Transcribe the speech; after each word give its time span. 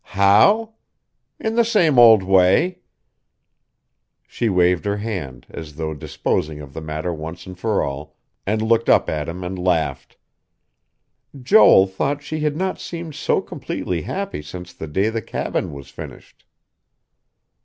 How? 0.17 0.73
In 1.39 1.53
the 1.53 1.63
same 1.63 1.99
old 1.99 2.23
way." 2.23 2.79
She 4.25 4.49
waved 4.49 4.83
her 4.85 4.97
hand, 4.97 5.45
as 5.51 5.75
though 5.75 5.93
disposing 5.93 6.59
of 6.59 6.73
the 6.73 6.81
matter 6.81 7.13
once 7.13 7.45
and 7.45 7.55
for 7.55 7.83
all, 7.83 8.15
and 8.43 8.63
looked 8.63 8.89
up 8.89 9.09
at 9.11 9.29
him, 9.29 9.43
and 9.43 9.59
laughed. 9.63 10.17
Joel 11.39 11.85
thought 11.85 12.23
she 12.23 12.39
had 12.39 12.55
not 12.57 12.79
seemed 12.79 13.13
so 13.13 13.41
completely 13.41 14.01
happy 14.01 14.41
since 14.41 14.73
the 14.73 14.87
day 14.87 15.09
the 15.09 15.21
cabin 15.21 15.71
was 15.71 15.91
finished. 15.91 16.45